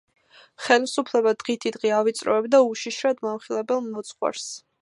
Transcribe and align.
ხელისუფლება 0.67 1.33
დღითიდღე 1.43 1.93
ავიწროებდა 1.99 2.65
უშიშრად 2.73 3.25
მამხილებელ 3.29 3.89
მოძღვარს. 3.93 4.53